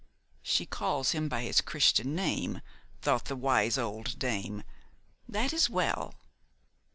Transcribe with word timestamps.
"She 0.41 0.65
calls 0.65 1.11
him 1.11 1.29
by 1.29 1.43
his 1.43 1.61
Christian 1.61 2.15
name," 2.15 2.61
thought 3.03 3.25
the 3.25 3.35
wise 3.35 3.77
old 3.77 4.17
dame, 4.17 4.63
"that 5.29 5.53
is 5.53 5.69
well. 5.69 6.15